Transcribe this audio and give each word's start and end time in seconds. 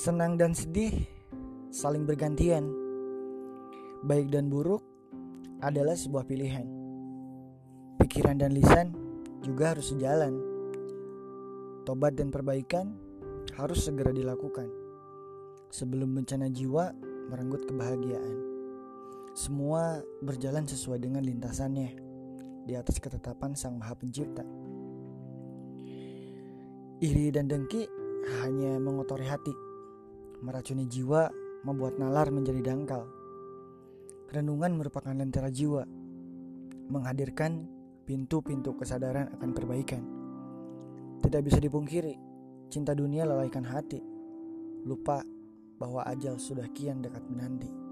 Senang 0.00 0.40
dan 0.40 0.56
sedih 0.56 0.96
saling 1.68 2.08
bergantian. 2.08 2.72
Baik 4.00 4.32
dan 4.32 4.48
buruk 4.48 4.80
adalah 5.60 5.92
sebuah 5.92 6.24
pilihan. 6.24 6.64
Pikiran 8.00 8.40
dan 8.40 8.56
lisan 8.56 8.96
juga 9.44 9.76
harus 9.76 9.92
sejalan. 9.92 10.40
Tobat 11.84 12.16
dan 12.16 12.32
perbaikan 12.32 12.96
harus 13.60 13.84
segera 13.84 14.08
dilakukan 14.08 14.72
sebelum 15.68 16.16
bencana 16.16 16.48
jiwa 16.48 16.96
merenggut 17.28 17.68
kebahagiaan. 17.68 18.40
Semua 19.36 20.00
berjalan 20.24 20.64
sesuai 20.64 20.96
dengan 20.96 21.28
lintasannya 21.28 21.92
di 22.64 22.72
atas 22.72 22.96
ketetapan 23.04 23.52
Sang 23.52 23.76
Maha 23.76 23.92
Pencipta. 24.00 24.48
Iri 27.04 27.28
dan 27.36 27.52
dengki 27.52 27.84
hanya 28.40 28.80
mengotori 28.80 29.28
hati, 29.28 29.52
meracuni 30.40 30.88
jiwa, 30.88 31.28
membuat 31.64 32.00
nalar 32.00 32.32
menjadi 32.32 32.72
dangkal. 32.72 33.04
Renungan 34.30 34.76
merupakan 34.78 35.12
lentera 35.12 35.50
jiwa, 35.52 35.84
menghadirkan 36.90 37.66
pintu-pintu 38.08 38.74
kesadaran 38.74 39.30
akan 39.38 39.50
perbaikan. 39.52 40.02
Tidak 41.20 41.42
bisa 41.44 41.60
dipungkiri, 41.60 42.16
cinta 42.72 42.96
dunia 42.96 43.28
lalaikan 43.28 43.66
hati, 43.66 44.00
lupa 44.88 45.20
bahwa 45.76 46.04
ajal 46.08 46.40
sudah 46.40 46.64
kian 46.72 47.04
dekat 47.04 47.24
menanti. 47.28 47.89